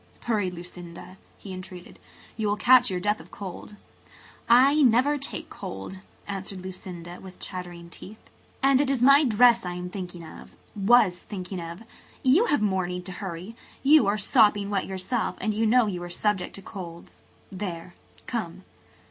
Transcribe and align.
"Hurry, 0.23 0.49
Lucinda," 0.49 1.19
he 1.37 1.53
entreated. 1.53 1.99
"You 2.35 2.47
will 2.47 2.55
catch 2.55 2.89
your 2.89 2.99
death 2.99 3.19
of 3.19 3.29
cold." 3.29 3.75
"I 4.49 4.81
never 4.81 5.19
take 5.19 5.47
cold," 5.51 6.01
answered 6.27 6.63
Lucinda, 6.63 7.19
with 7.21 7.39
chattering 7.39 7.91
teeth. 7.91 8.17
"And 8.63 8.81
it 8.81 8.89
is 8.89 9.03
my 9.03 9.23
dress 9.23 9.63
I 9.63 9.75
am 9.75 9.91
thinking 9.91 10.25
of–was 10.25 11.19
thinking 11.19 11.59
of. 11.59 11.83
You 12.23 12.45
have 12.45 12.63
more 12.63 12.87
need 12.87 13.05
to 13.05 13.11
hurry. 13.21 13.55
You 13.83 14.07
are 14.07 14.17
sopping 14.17 14.71
wet 14.71 14.87
yourself 14.87 15.35
and 15.39 15.53
you 15.53 15.67
know 15.67 15.85
you 15.85 16.01
are 16.01 16.09
subject 16.09 16.55
to 16.55 16.63
colds. 16.63 17.21
There–come." 17.51 18.63